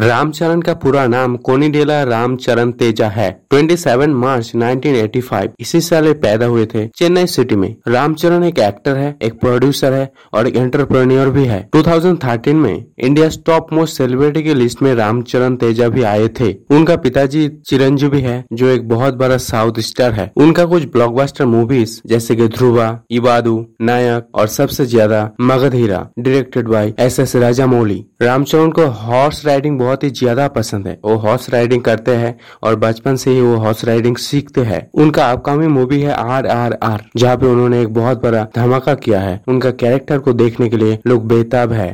[0.00, 6.64] रामचरण का पूरा नाम कोनीडेला रामचरण तेजा है। 27 मार्च 1985 इसी साल पैदा हुए
[6.66, 11.44] थे चेन्नई सिटी में। रामचरण एक एक्टर है, एक प्रोड्यूसर है और एक एंटरप्रेन्योर भी
[11.44, 16.52] है। 2013 में इंडिया टॉप मोस्ट सेलिब्रिटी की लिस्ट में रामचरण तेजा भी आए थे।
[16.70, 22.00] उनका पिताजी चिरंजीवी है, जो एक बहुत बड़ा साउथ स्टार है। उनका कुछ ब्लॉकबस्टर मूवीज़
[22.06, 27.36] जैसे की ध्रुवा, इबादू, नायक और सबसे ज़्यादा Magadheera directed by S S
[27.66, 32.36] Rajamouli Ram Charan को हॉर्स राइडिंग बहुत ही ज़्यादा पसंद है। वो हॉर्स राइडिंग करते हैं
[32.62, 36.78] और बचपन से ही वो हॉर्स राइडिंग सीखते हैं। उनका अपकमिंग मूवी है आर आर
[36.82, 40.76] आर जहाँ पे उन्होंने एक बहुत बड़ा धमाका किया है। उनका कैरेक्टर को देखने के
[40.76, 41.90] लिए लोग बेताब है।